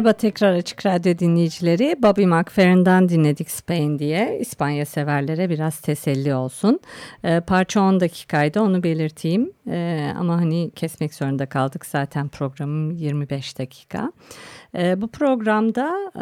Merhaba 0.04 0.18
tekrar 0.18 0.52
Açık 0.52 0.86
Radyo 0.86 1.18
dinleyicileri. 1.18 1.96
Bobby 2.02 2.24
McFerrin'den 2.24 3.08
dinledik 3.08 3.50
Spain 3.50 3.98
diye. 3.98 4.38
İspanya 4.40 4.86
severlere 4.86 5.50
biraz 5.50 5.80
teselli 5.80 6.34
olsun. 6.34 6.80
Ee, 7.24 7.40
parça 7.46 7.80
10 7.80 8.00
dakikaydı 8.00 8.60
onu 8.60 8.82
belirteyim. 8.82 9.52
Ee, 9.68 10.12
ama 10.18 10.36
hani 10.36 10.70
kesmek 10.76 11.14
zorunda 11.14 11.46
kaldık 11.46 11.86
zaten 11.86 12.28
programım 12.28 12.90
25 12.90 13.58
dakika. 13.58 14.12
Ee, 14.74 15.00
bu 15.00 15.08
programda 15.08 16.12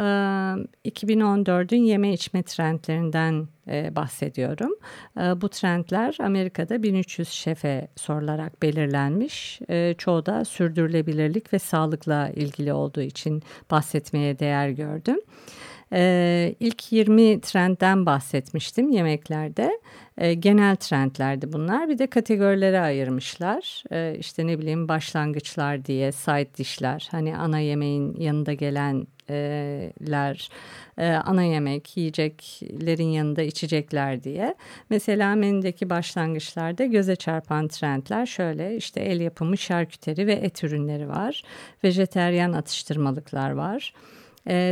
e, 0.85 0.91
2014'ün 0.91 1.83
yeme 1.83 2.13
içme 2.13 2.43
trendlerinden 2.43 3.49
e, 3.69 3.97
bahsediyorum. 3.97 4.73
E, 5.17 5.41
bu 5.41 5.49
trendler 5.49 6.17
Amerika'da 6.21 6.83
1300 6.83 7.29
şefe 7.29 7.89
sorularak 7.97 8.63
belirlenmiş. 8.63 9.61
E, 9.69 9.95
çoğu 9.99 10.27
da 10.27 10.45
sürdürülebilirlik 10.45 11.53
ve 11.53 11.59
sağlıkla 11.59 12.29
ilgili 12.29 12.73
olduğu 12.73 13.03
için 13.03 13.43
bahsetmeye 13.71 14.39
değer 14.39 14.69
gördüm. 14.69 15.19
Ee, 15.93 16.55
ilk 16.61 16.93
20 16.93 17.41
trendden 17.41 18.07
bahsetmiştim 18.07 18.91
yemeklerde. 18.91 19.81
Ee, 20.19 20.35
genel 20.35 20.77
trendlerdi 20.77 21.53
bunlar. 21.53 21.89
Bir 21.89 21.99
de 21.99 22.07
kategorilere 22.07 22.81
ayırmışlar. 22.81 23.85
Ee, 23.93 24.17
işte 24.19 24.47
ne 24.47 24.59
bileyim 24.59 24.89
başlangıçlar 24.89 25.85
diye 25.85 26.13
side 26.13 26.55
dişler. 26.55 27.09
Hani 27.11 27.37
ana 27.37 27.59
yemeğin 27.59 28.17
yanında 28.21 28.53
gelenler, 28.53 30.49
e, 30.99 31.09
ana 31.09 31.43
yemek, 31.43 31.97
yiyeceklerin 31.97 33.09
yanında 33.09 33.43
içecekler 33.43 34.23
diye. 34.23 34.55
Mesela 34.91 35.35
menüdeki 35.35 35.91
başlangıçlarda 35.91 36.85
göze 36.85 37.17
çarpan 37.17 37.69
trendler 37.69 38.27
şöyle. 38.27 38.77
işte 38.77 39.01
el 39.01 39.21
yapımı 39.21 39.59
şarküteri 39.59 40.27
ve 40.27 40.33
et 40.33 40.65
ürünleri 40.65 41.09
var. 41.09 41.43
Vejeteryan 41.85 42.53
atıştırmalıklar 42.53 43.51
var 43.51 43.93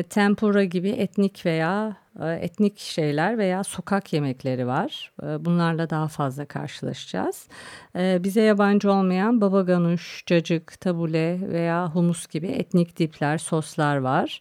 tempura 0.08 0.64
gibi 0.64 0.88
etnik 0.88 1.46
veya 1.46 1.96
etnik 2.18 2.78
şeyler 2.78 3.38
veya 3.38 3.64
sokak 3.64 4.12
yemekleri 4.12 4.66
var. 4.66 5.12
E, 5.22 5.44
bunlarla 5.44 5.90
daha 5.90 6.08
fazla 6.08 6.44
karşılaşacağız. 6.44 7.48
E, 7.96 8.24
bize 8.24 8.40
yabancı 8.40 8.92
olmayan 8.92 9.40
baba 9.40 9.62
ganuş, 9.62 10.22
cacık, 10.26 10.80
tabule 10.80 11.40
veya 11.52 11.88
humus 11.94 12.26
gibi 12.26 12.46
etnik 12.46 12.98
dipler, 12.98 13.38
soslar 13.38 13.96
var. 13.96 14.40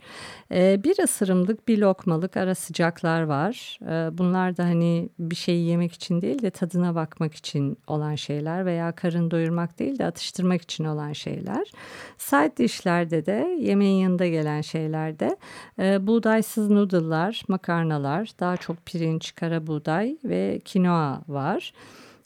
Bir 0.52 1.04
ısırımlık, 1.04 1.68
bir 1.68 1.78
lokmalık 1.78 2.38
ara 2.38 2.56
sıcaklar 2.56 3.22
var. 3.22 3.80
Bunlar 4.18 4.58
da 4.58 4.64
hani 4.64 5.10
bir 5.20 5.36
şeyi 5.36 5.66
yemek 5.66 5.94
için 5.94 6.22
değil 6.22 6.42
de 6.42 6.50
tadına 6.50 6.96
bakmak 6.96 7.36
için 7.36 7.78
olan 7.88 8.16
şeyler 8.16 8.66
veya 8.66 8.92
karın 8.92 9.32
doyurmak 9.32 9.80
değil 9.80 10.00
de 10.00 10.06
atıştırmak 10.06 10.62
için 10.62 10.86
olan 10.86 11.14
şeyler. 11.14 11.72
Side 12.18 12.58
dişlerde 12.58 13.26
de 13.26 13.58
yemeğin 13.60 14.04
yanında 14.04 14.28
gelen 14.28 14.62
şeylerde 14.62 15.38
buğdaysız 16.08 16.70
noodle'lar, 16.70 17.44
makarnalar, 17.48 17.59
daha 18.40 18.58
çok 18.58 18.86
pirinç, 18.86 19.36
kara 19.36 19.68
buğday 19.68 20.18
ve 20.24 20.62
kinoa 20.66 21.22
var. 21.28 21.74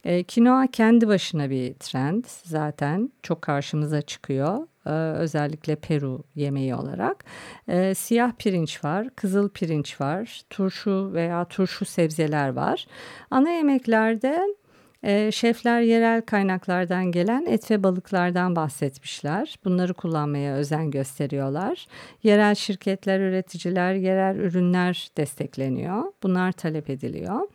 E, 0.03 0.23
kinoa 0.23 0.67
kendi 0.67 1.07
başına 1.07 1.49
bir 1.49 1.73
trend 1.73 2.23
zaten 2.43 3.11
çok 3.23 3.41
karşımıza 3.41 4.01
çıkıyor. 4.01 4.67
E, 4.85 4.89
özellikle 5.17 5.75
Peru 5.75 6.23
yemeği 6.35 6.75
olarak. 6.75 7.25
E, 7.67 7.95
siyah 7.95 8.31
pirinç 8.31 8.83
var, 8.83 9.09
kızıl 9.15 9.49
pirinç 9.49 10.01
var, 10.01 10.41
turşu 10.49 11.13
veya 11.13 11.45
turşu 11.45 11.85
sebzeler 11.85 12.49
var. 12.49 12.87
Ana 13.31 13.49
yemeklerde 13.49 14.55
e, 15.03 15.31
şefler 15.31 15.81
yerel 15.81 16.21
kaynaklardan 16.21 17.11
gelen 17.11 17.45
et 17.45 17.71
ve 17.71 17.83
balıklardan 17.83 18.55
bahsetmişler. 18.55 19.55
Bunları 19.65 19.93
kullanmaya 19.93 20.55
özen 20.55 20.91
gösteriyorlar. 20.91 21.87
Yerel 22.23 22.55
şirketler, 22.55 23.19
üreticiler, 23.19 23.93
yerel 23.93 24.35
ürünler 24.35 25.07
destekleniyor. 25.17 26.03
Bunlar 26.23 26.51
talep 26.51 26.89
ediliyor. 26.89 27.47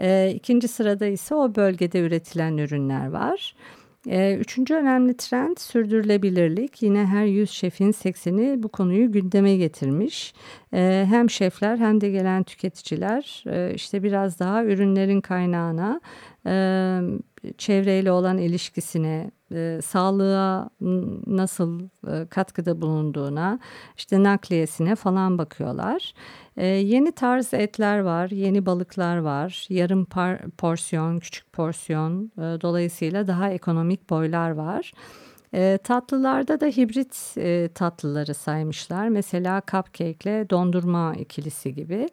E, 0.00 0.32
ikinci 0.34 0.68
sırada 0.68 1.06
ise 1.06 1.34
o 1.34 1.54
bölgede 1.54 2.00
üretilen 2.00 2.56
ürünler 2.56 3.06
var. 3.06 3.54
Ee, 4.08 4.36
üçüncü 4.40 4.74
önemli 4.74 5.16
trend 5.16 5.56
sürdürülebilirlik. 5.56 6.82
Yine 6.82 7.06
her 7.06 7.24
100 7.24 7.50
şefin 7.50 7.92
80'i 7.92 8.62
bu 8.62 8.68
konuyu 8.68 9.12
gündeme 9.12 9.56
getirmiş. 9.56 10.34
Ee, 10.74 11.06
hem 11.08 11.30
şefler 11.30 11.78
hem 11.78 12.00
de 12.00 12.10
gelen 12.10 12.42
tüketiciler 12.42 13.44
e, 13.46 13.74
işte 13.74 14.02
biraz 14.02 14.38
daha 14.38 14.64
ürünlerin 14.64 15.20
kaynağına, 15.20 16.00
çevreyle 17.58 18.12
olan 18.12 18.38
ilişkisine, 18.38 19.30
sağlığa 19.82 20.70
nasıl 21.26 21.88
katkıda 22.30 22.80
bulunduğuna, 22.80 23.58
işte 23.96 24.22
nakliyesine 24.22 24.94
falan 24.94 25.38
bakıyorlar. 25.38 26.14
Yeni 26.62 27.12
tarz 27.12 27.54
etler 27.54 27.98
var, 27.98 28.30
yeni 28.30 28.66
balıklar 28.66 29.16
var, 29.16 29.66
yarım 29.68 30.04
par 30.04 30.40
porsiyon, 30.58 31.18
küçük 31.18 31.52
porsiyon, 31.52 32.32
dolayısıyla 32.36 33.26
daha 33.26 33.50
ekonomik 33.50 34.10
boylar 34.10 34.50
var. 34.50 34.92
E, 35.54 35.78
tatlılarda 35.84 36.60
da 36.60 36.66
hibrit 36.66 37.34
e, 37.38 37.68
tatlıları 37.74 38.34
saymışlar. 38.34 39.08
Mesela 39.08 39.62
cupcake 39.70 40.30
ile 40.30 40.50
dondurma 40.50 41.14
ikilisi 41.14 41.74
gibi. 41.74 42.08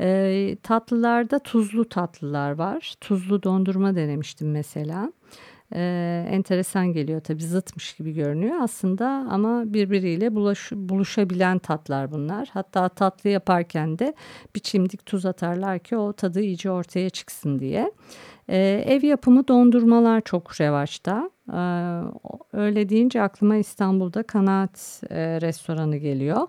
E, 0.00 0.56
tatlılarda 0.62 1.38
tuzlu 1.38 1.88
tatlılar 1.88 2.50
var. 2.50 2.94
Tuzlu 3.00 3.42
dondurma 3.42 3.96
denemiştim 3.96 4.50
mesela 4.50 5.12
e, 5.74 6.26
enteresan 6.30 6.92
geliyor 6.92 7.20
tabii 7.20 7.42
zıtmış 7.42 7.94
gibi 7.94 8.12
görünüyor 8.12 8.56
aslında 8.60 9.06
ama 9.30 9.62
birbiriyle 9.66 10.34
bulaş, 10.34 10.72
buluşabilen 10.72 11.58
tatlar 11.58 12.12
bunlar. 12.12 12.48
Hatta 12.52 12.88
tatlı 12.88 13.30
yaparken 13.30 13.98
de 13.98 14.14
bir 14.54 14.60
çimdik 14.60 15.06
tuz 15.06 15.26
atarlar 15.26 15.78
ki 15.78 15.96
o 15.96 16.12
tadı 16.12 16.40
iyice 16.40 16.70
ortaya 16.70 17.10
çıksın 17.10 17.58
diye. 17.58 17.92
Ee, 18.48 18.84
ev 18.86 19.02
yapımı 19.02 19.48
dondurmalar 19.48 20.20
çok 20.20 20.60
revaçta. 20.60 21.30
Ee, 21.52 22.00
öyle 22.52 22.88
deyince 22.88 23.22
aklıma 23.22 23.56
İstanbul'da 23.56 24.22
Kanaat 24.22 25.02
e, 25.10 25.40
restoranı 25.40 25.96
geliyor. 25.96 26.46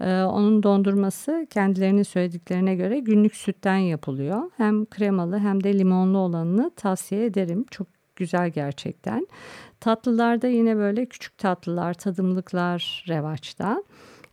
Ee, 0.00 0.22
onun 0.22 0.62
dondurması 0.62 1.46
kendilerinin 1.50 2.02
söylediklerine 2.02 2.74
göre 2.74 2.98
günlük 2.98 3.36
sütten 3.36 3.76
yapılıyor. 3.76 4.42
Hem 4.56 4.86
kremalı 4.86 5.38
hem 5.38 5.64
de 5.64 5.78
limonlu 5.78 6.18
olanını 6.18 6.70
tavsiye 6.76 7.24
ederim. 7.24 7.64
Çok 7.70 7.86
güzel 8.16 8.50
gerçekten. 8.50 9.26
Tatlılarda 9.80 10.46
yine 10.48 10.76
böyle 10.76 11.06
küçük 11.06 11.38
tatlılar, 11.38 11.94
tadımlıklar 11.94 13.04
revaçta. 13.08 13.82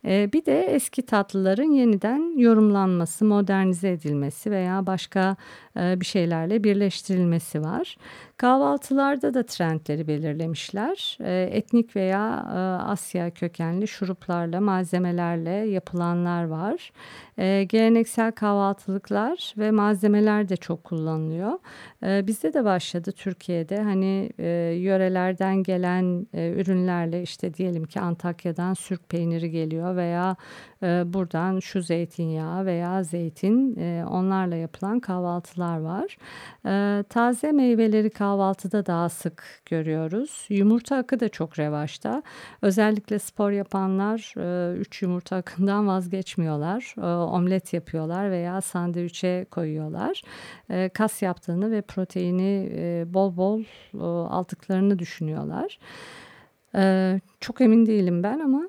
Ee, 0.04 0.30
bir 0.32 0.44
de 0.44 0.60
eski 0.60 1.06
tatlıların 1.06 1.70
yeniden 1.72 2.38
yorumlanması, 2.38 3.24
modernize 3.24 3.90
edilmesi 3.90 4.50
veya 4.50 4.86
başka 4.86 5.36
e, 5.76 6.00
bir 6.00 6.06
şeylerle 6.06 6.64
birleştirilmesi 6.64 7.62
var. 7.62 7.96
Kahvaltılarda 8.38 9.34
da 9.34 9.46
trendleri 9.46 10.08
belirlemişler. 10.08 11.18
E, 11.20 11.48
etnik 11.52 11.96
veya 11.96 12.46
e, 12.54 12.58
Asya 12.90 13.30
kökenli 13.30 13.88
şuruplarla, 13.88 14.60
malzemelerle 14.60 15.50
yapılanlar 15.50 16.44
var. 16.44 16.92
E, 17.38 17.64
geleneksel 17.64 18.32
kahvaltılıklar 18.32 19.54
ve 19.58 19.70
malzemeler 19.70 20.48
de 20.48 20.56
çok 20.56 20.84
kullanılıyor. 20.84 21.52
E, 22.02 22.26
bizde 22.26 22.52
de 22.54 22.64
başladı 22.64 23.12
Türkiye'de 23.12 23.82
hani 23.82 24.30
e, 24.38 24.48
yörelerden 24.78 25.62
gelen 25.62 26.26
e, 26.34 26.50
ürünlerle 26.50 27.22
işte 27.22 27.54
diyelim 27.54 27.84
ki 27.84 28.00
Antakya'dan 28.00 28.74
sürk 28.74 29.08
peyniri 29.08 29.50
geliyor 29.50 29.96
veya 29.96 30.36
buradan 30.82 31.60
şu 31.60 31.82
zeytinyağı 31.82 32.66
veya 32.66 33.02
zeytin 33.02 33.76
onlarla 34.04 34.56
yapılan 34.56 35.00
kahvaltılar 35.00 35.78
var. 35.78 36.16
Taze 37.02 37.52
meyveleri 37.52 38.10
kahvaltıda 38.28 38.86
daha 38.86 39.08
sık 39.08 39.44
görüyoruz. 39.66 40.46
Yumurta 40.48 40.96
akı 40.96 41.20
da 41.20 41.28
çok 41.28 41.58
revaçta. 41.58 42.22
Özellikle 42.62 43.18
spor 43.18 43.50
yapanlar 43.50 44.18
3 44.76 45.02
e, 45.02 45.06
yumurta 45.06 45.36
akından 45.36 45.86
vazgeçmiyorlar. 45.86 46.94
E, 46.98 47.06
omlet 47.06 47.72
yapıyorlar 47.72 48.30
veya 48.30 48.60
sandviçe 48.60 49.46
koyuyorlar. 49.50 50.22
E, 50.70 50.88
kas 50.88 51.22
yaptığını 51.22 51.70
ve 51.70 51.82
proteini 51.82 52.70
bol 53.14 53.36
bol 53.36 53.62
aldıklarını 54.30 54.98
düşünüyorlar. 54.98 55.78
Çok 57.40 57.60
emin 57.60 57.86
değilim 57.86 58.22
ben 58.22 58.40
ama 58.40 58.68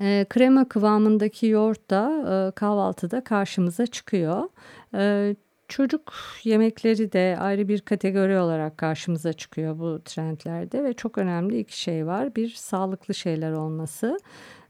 e, 0.00 0.26
krema 0.28 0.68
kıvamındaki 0.68 1.46
yoğurt 1.46 1.90
da 1.90 2.10
e, 2.48 2.50
kahvaltıda 2.50 3.24
karşımıza 3.24 3.86
çıkıyor. 3.86 4.48
E, 4.94 5.34
çocuk 5.68 6.12
yemekleri 6.44 7.12
de 7.12 7.36
ayrı 7.40 7.68
bir 7.68 7.80
kategori 7.80 8.38
olarak 8.38 8.78
karşımıza 8.78 9.32
çıkıyor 9.32 9.78
bu 9.78 10.00
trendlerde 10.04 10.84
ve 10.84 10.92
çok 10.92 11.18
önemli 11.18 11.58
iki 11.58 11.80
şey 11.80 12.06
var. 12.06 12.36
Bir 12.36 12.48
sağlıklı 12.48 13.14
şeyler 13.14 13.52
olması. 13.52 14.18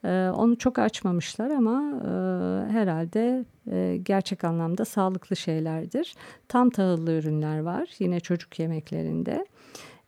E, 0.04 0.30
onu 0.34 0.58
çok 0.58 0.78
açmamışlar 0.78 1.50
ama 1.50 1.92
e, 2.04 2.08
herhalde 2.72 3.44
e, 3.70 3.98
gerçek 4.02 4.44
anlamda 4.44 4.84
sağlıklı 4.84 5.36
şeylerdir. 5.36 6.14
Tam 6.48 6.70
tahıllı 6.70 7.12
ürünler 7.12 7.58
var 7.58 7.88
yine 7.98 8.20
çocuk 8.20 8.58
yemeklerinde. 8.58 9.46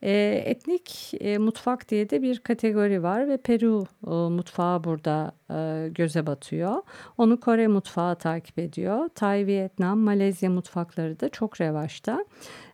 E, 0.03 0.43
etnik 0.45 1.13
e, 1.19 1.37
mutfak 1.37 1.89
diye 1.89 2.09
de 2.09 2.21
bir 2.21 2.39
kategori 2.39 3.03
var 3.03 3.27
ve 3.27 3.37
Peru 3.37 3.83
e, 4.07 4.09
mutfağı 4.09 4.83
burada 4.83 5.31
e, 5.51 5.89
göze 5.89 6.27
batıyor. 6.27 6.81
Onu 7.17 7.39
Kore 7.39 7.67
mutfağı 7.67 8.15
takip 8.15 8.59
ediyor. 8.59 9.09
Tay, 9.15 9.45
Vietnam, 9.45 9.99
Malezya 9.99 10.49
mutfakları 10.49 11.19
da 11.19 11.29
çok 11.29 11.61
revaçta. 11.61 12.25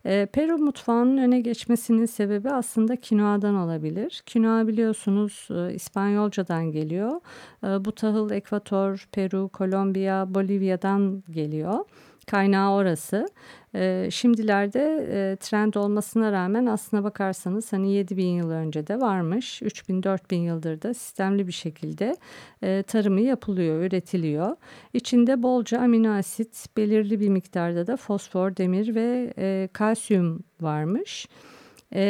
E, 0.06 0.26
Peru 0.26 0.58
mutfağının 0.58 1.18
öne 1.18 1.42
geçmesinin 1.42 2.06
sebebi 2.06 2.50
aslında 2.50 2.96
kinoadan 2.96 3.56
olabilir. 3.56 4.24
Kinoa 4.26 4.68
biliyorsunuz 4.68 5.48
e, 5.52 5.74
İspanyolcadan 5.74 6.72
geliyor. 6.72 7.22
E, 7.64 7.86
bu 7.86 7.92
tahıl 7.92 8.32
Ekvator, 8.32 9.08
Peru, 9.12 9.50
Kolombiya, 9.50 10.34
Bolivya'dan 10.34 11.24
geliyor. 11.30 11.86
Kaynağı 12.28 12.74
orası. 12.74 13.28
E, 13.76 14.08
şimdilerde 14.12 15.08
e, 15.12 15.36
trend 15.36 15.74
olmasına 15.74 16.32
rağmen 16.32 16.66
aslına 16.66 17.04
bakarsanız 17.04 17.74
hani 17.74 17.92
7 17.94 18.18
bin 18.18 18.28
yıl 18.28 18.50
önce 18.50 18.88
de 18.88 19.02
varmış. 19.02 19.62
3 19.62 19.90
bin 19.90 20.04
4 20.04 20.32
bin 20.32 20.42
yıldır 20.42 20.82
da 20.82 20.94
sistemli 20.94 21.48
bir 21.48 21.52
şekilde 21.52 22.18
e, 22.64 22.84
tarımı 22.84 23.22
yapılıyor, 23.22 23.84
üretiliyor. 23.84 24.56
İçinde 24.94 25.44
bolca 25.44 25.80
amino 25.80 26.12
asit, 26.18 26.66
belirli 26.78 27.20
bir 27.20 27.30
miktarda 27.30 27.88
da 27.88 27.98
fosfor, 27.98 28.58
demir 28.58 28.96
ve 28.96 29.34
e, 29.38 29.70
kalsiyum 29.74 30.44
varmış. 30.62 31.28
E, 31.94 32.02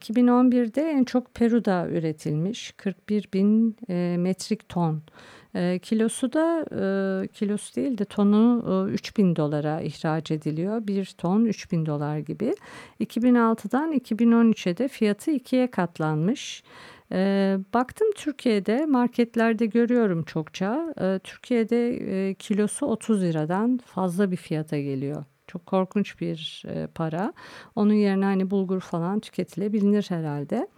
2011'de 0.00 0.82
en 0.82 1.04
çok 1.04 1.34
Peru'da 1.34 1.88
üretilmiş 1.88 2.72
41 2.76 3.28
bin 3.32 3.76
metrik 4.20 4.68
ton. 4.68 5.02
E, 5.54 5.78
kilosu 5.78 6.32
da 6.32 6.64
e, 6.72 7.28
kilosu 7.28 7.76
değil 7.76 7.98
de 7.98 8.04
tonu 8.04 8.64
e, 8.90 8.92
3000 8.92 9.36
dolara 9.36 9.80
ihraç 9.80 10.30
ediliyor. 10.30 10.86
Bir 10.86 11.04
ton 11.04 11.44
3000 11.44 11.86
dolar 11.86 12.18
gibi. 12.18 12.54
2006'dan 13.00 13.92
2013'e 13.92 14.76
de 14.76 14.88
fiyatı 14.88 15.30
ikiye 15.30 15.70
katlanmış. 15.70 16.62
E, 17.12 17.58
baktım 17.74 18.08
Türkiye'de 18.16 18.86
marketlerde 18.86 19.66
görüyorum 19.66 20.22
çokça. 20.22 20.94
E, 21.00 21.18
Türkiye'de 21.24 21.96
e, 21.96 22.34
kilosu 22.34 22.86
30 22.86 23.22
liradan 23.22 23.80
fazla 23.84 24.30
bir 24.30 24.36
fiyata 24.36 24.78
geliyor. 24.78 25.24
Çok 25.46 25.66
korkunç 25.66 26.20
bir 26.20 26.62
e, 26.68 26.86
para. 26.86 27.32
Onun 27.76 27.94
yerine 27.94 28.24
hani 28.24 28.50
bulgur 28.50 28.80
falan 28.80 29.20
tüketilebilir 29.20 30.06
herhalde. 30.08 30.68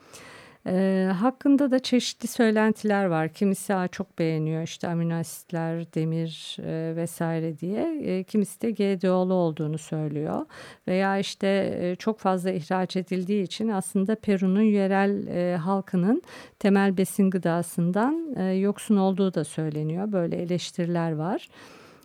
E, 0.67 1.09
hakkında 1.21 1.71
da 1.71 1.79
çeşitli 1.79 2.29
söylentiler 2.29 3.05
var. 3.05 3.29
Kimisi 3.29 3.75
çok 3.93 4.19
beğeniyor 4.19 4.63
işte 4.63 4.89
amino 4.89 5.15
asitler, 5.15 5.95
demir 5.95 6.57
e, 6.63 6.97
vesaire 6.97 7.59
diye. 7.59 8.01
E, 8.03 8.25
kimisi 8.25 8.63
de 8.63 8.71
GDO'lu 8.71 9.35
olduğunu 9.35 9.79
söylüyor. 9.79 10.47
Veya 10.89 11.19
işte 11.19 11.79
e, 11.81 11.97
çok 11.97 12.19
fazla 12.19 12.51
ihraç 12.51 12.97
edildiği 12.97 13.43
için 13.43 13.69
aslında 13.69 14.15
Peru'nun 14.15 14.63
yerel 14.63 15.27
e, 15.27 15.57
halkının 15.57 16.23
temel 16.59 16.97
besin 16.97 17.31
gıdasından 17.31 18.35
e, 18.37 18.45
yoksun 18.45 18.97
olduğu 18.97 19.35
da 19.35 19.45
söyleniyor. 19.45 20.13
Böyle 20.13 20.37
eleştiriler 20.37 21.13
var. 21.13 21.49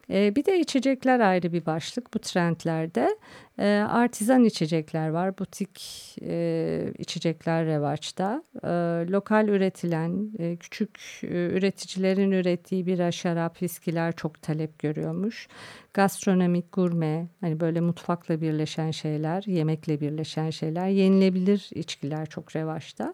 E, 0.10 0.36
bir 0.36 0.46
de 0.46 0.60
içecekler 0.60 1.20
ayrı 1.20 1.54
bir 1.54 1.66
başlık 1.66 2.14
bu 2.14 2.20
trendlerde. 2.20 3.18
E, 3.60 3.68
artizan 3.90 4.44
içecekler 4.44 5.10
var, 5.10 5.38
butik 5.38 5.80
e, 6.22 6.94
içecekler 6.98 7.66
revaçta. 7.66 8.44
E, 8.64 8.68
lokal 9.12 9.48
üretilen, 9.48 10.30
e, 10.40 10.56
küçük 10.56 11.00
e, 11.24 11.28
üreticilerin 11.28 12.32
ürettiği 12.32 12.86
bira, 12.86 13.12
şarap, 13.12 13.62
viskiler 13.62 14.16
çok 14.16 14.42
talep 14.42 14.80
görüyormuş. 14.80 15.48
Gastronomik, 15.94 16.72
gurme, 16.72 17.28
hani 17.42 17.60
böyle 17.60 17.82
mutfakla 17.82 18.42
birleşen 18.42 18.92
şeyler, 18.92 19.44
yemekle 19.48 20.02
birleşen 20.02 20.50
şeyler, 20.50 20.88
yenilebilir 20.88 21.70
içkiler 21.76 22.26
çok 22.26 22.56
revaçta. 22.56 23.14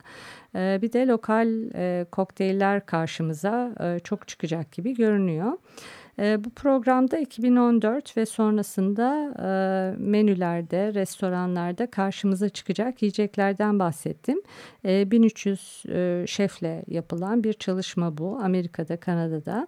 Bir 0.55 0.93
de 0.93 1.07
lokal 1.07 1.49
kokteyller 2.11 2.85
karşımıza 2.85 3.75
çok 4.03 4.27
çıkacak 4.27 4.71
gibi 4.71 4.93
görünüyor. 4.95 5.53
E, 6.19 6.43
bu 6.43 6.49
programda 6.49 7.17
2014 7.17 8.17
ve 8.17 8.25
sonrasında 8.25 9.33
e, 9.39 9.97
menülerde, 9.97 10.93
restoranlarda 10.93 11.91
karşımıza 11.91 12.49
çıkacak 12.49 13.01
yiyeceklerden 13.01 13.79
bahsettim. 13.79 14.41
E, 14.85 15.11
1300 15.11 15.83
e, 15.89 16.25
şefle 16.27 16.83
yapılan 16.87 17.43
bir 17.43 17.53
çalışma 17.53 18.17
bu. 18.17 18.39
Amerika'da, 18.43 18.97
Kanada'da. 18.97 19.67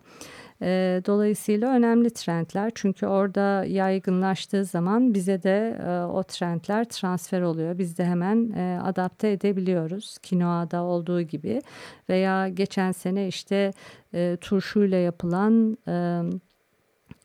E, 0.61 1.01
dolayısıyla 1.05 1.73
önemli 1.75 2.13
trendler 2.13 2.71
çünkü 2.75 3.05
orada 3.05 3.65
yaygınlaştığı 3.65 4.65
zaman 4.65 5.13
bize 5.13 5.43
de 5.43 5.79
e, 5.87 6.05
o 6.05 6.23
trendler 6.23 6.85
transfer 6.85 7.41
oluyor. 7.41 7.77
Biz 7.77 7.97
de 7.97 8.05
hemen 8.05 8.51
e, 8.51 8.79
adapte 8.83 9.31
edebiliyoruz. 9.31 10.17
Kinoa'da 10.17 10.83
olduğu 10.83 11.21
gibi 11.21 11.61
veya 12.09 12.49
geçen 12.49 12.91
sene 12.91 13.27
işte 13.27 13.73
e, 14.13 14.37
turşuyla 14.41 14.97
yapılan... 14.97 15.77
E, 15.87 16.21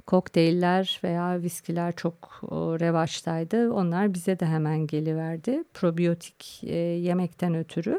kokteyller 0.06 1.00
veya 1.04 1.42
viskiler 1.42 1.92
çok 1.96 2.40
revaçtaydı. 2.52 3.72
Onlar 3.72 4.14
bize 4.14 4.40
de 4.40 4.46
hemen 4.46 4.86
geliverdi. 4.86 5.64
Probiyotik 5.74 6.64
e, 6.64 6.76
yemekten 6.76 7.54
ötürü. 7.54 7.98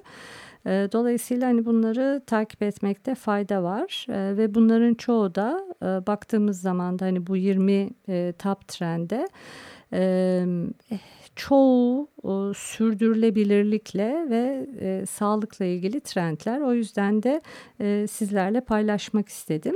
E, 0.66 0.70
dolayısıyla 0.92 1.48
hani 1.48 1.66
bunları 1.66 2.22
takip 2.28 2.64
etmekte 2.64 3.16
fayda 3.16 3.64
var 3.64 4.06
e, 4.10 4.38
ve 4.38 4.56
bunların 4.56 4.94
çoğu 4.94 5.36
da 5.36 5.66
e, 5.82 5.86
baktığımız 6.08 6.62
zaman 6.62 7.00
da 7.00 7.06
hani 7.06 7.28
bu 7.28 7.38
20 7.38 7.90
e, 8.10 8.34
top 8.40 8.68
trende 8.68 9.28
e, 9.94 10.46
çoğu 11.36 12.08
sürdürülebilirlikle 12.56 14.26
ve 14.30 14.68
e, 14.80 15.06
sağlıkla 15.06 15.66
ilgili 15.66 16.00
trendler. 16.00 16.62
O 16.62 16.74
yüzden 16.74 17.24
de 17.24 17.42
e, 17.82 18.08
sizlerle 18.08 18.62
paylaşmak 18.62 19.30
istedim. 19.30 19.76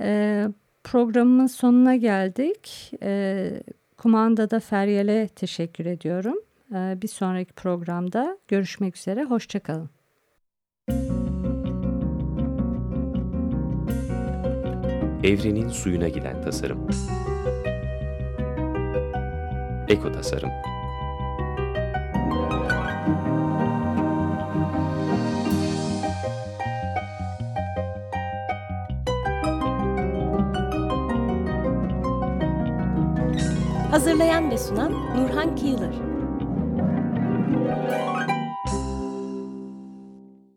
E, 0.00 0.44
Programımın 0.84 1.46
sonuna 1.46 1.96
geldik. 1.96 2.92
E, 3.02 3.50
kumandada 3.96 4.60
Feryal'e 4.60 5.28
teşekkür 5.28 5.86
ediyorum. 5.86 6.36
E, 6.72 7.02
bir 7.02 7.08
sonraki 7.08 7.52
programda 7.52 8.38
görüşmek 8.48 8.96
üzere. 8.96 9.24
Hoşçakalın. 9.24 9.90
Evrenin 15.24 15.68
suyuna 15.68 16.08
giden 16.08 16.42
tasarım. 16.42 16.88
Eko 19.88 20.12
Tasarım 20.12 20.50
Hazırlayan 33.90 34.50
ve 34.50 34.58
sunan 34.58 34.92
Nurhan 34.92 35.56
Kiyılır. 35.56 36.13